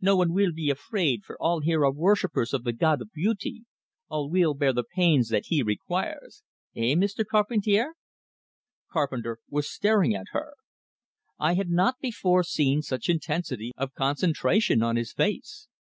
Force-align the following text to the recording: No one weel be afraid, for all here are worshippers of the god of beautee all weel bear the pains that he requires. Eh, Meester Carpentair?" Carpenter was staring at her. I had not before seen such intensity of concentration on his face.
No 0.00 0.14
one 0.14 0.32
weel 0.32 0.52
be 0.52 0.70
afraid, 0.70 1.24
for 1.24 1.36
all 1.42 1.58
here 1.58 1.84
are 1.84 1.90
worshippers 1.90 2.54
of 2.54 2.62
the 2.62 2.72
god 2.72 3.02
of 3.02 3.10
beautee 3.12 3.64
all 4.08 4.30
weel 4.30 4.54
bear 4.54 4.72
the 4.72 4.84
pains 4.84 5.30
that 5.30 5.46
he 5.46 5.64
requires. 5.64 6.44
Eh, 6.76 6.94
Meester 6.94 7.24
Carpentair?" 7.24 7.94
Carpenter 8.92 9.38
was 9.50 9.68
staring 9.68 10.14
at 10.14 10.26
her. 10.30 10.54
I 11.40 11.54
had 11.54 11.70
not 11.70 11.96
before 12.00 12.44
seen 12.44 12.82
such 12.82 13.08
intensity 13.08 13.72
of 13.76 13.94
concentration 13.94 14.80
on 14.80 14.94
his 14.94 15.12
face. 15.12 15.66